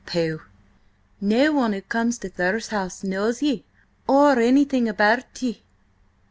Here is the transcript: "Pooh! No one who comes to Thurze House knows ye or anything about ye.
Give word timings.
"Pooh! 0.03 0.41
No 1.21 1.51
one 1.51 1.73
who 1.73 1.81
comes 1.83 2.17
to 2.17 2.29
Thurze 2.29 2.69
House 2.69 3.03
knows 3.03 3.43
ye 3.43 3.63
or 4.07 4.39
anything 4.39 4.89
about 4.89 5.43
ye. 5.43 5.61